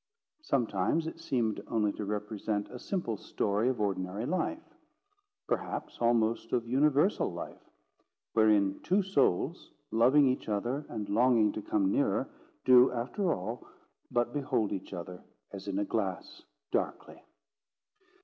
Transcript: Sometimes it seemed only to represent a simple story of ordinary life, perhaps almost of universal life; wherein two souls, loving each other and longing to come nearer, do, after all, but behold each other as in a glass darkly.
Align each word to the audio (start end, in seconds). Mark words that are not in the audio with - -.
Sometimes 0.41 1.05
it 1.05 1.19
seemed 1.19 1.61
only 1.67 1.91
to 1.91 2.05
represent 2.05 2.69
a 2.71 2.79
simple 2.79 3.17
story 3.17 3.69
of 3.69 3.79
ordinary 3.79 4.25
life, 4.25 4.73
perhaps 5.47 5.99
almost 6.01 6.53
of 6.53 6.67
universal 6.67 7.31
life; 7.31 7.61
wherein 8.33 8.79
two 8.81 9.03
souls, 9.03 9.69
loving 9.91 10.25
each 10.25 10.49
other 10.49 10.87
and 10.89 11.07
longing 11.07 11.51
to 11.51 11.61
come 11.61 11.91
nearer, 11.91 12.27
do, 12.65 12.89
after 12.91 13.31
all, 13.31 13.63
but 14.09 14.33
behold 14.33 14.71
each 14.71 14.91
other 14.91 15.23
as 15.53 15.67
in 15.67 15.77
a 15.77 15.85
glass 15.85 16.41
darkly. 16.71 17.23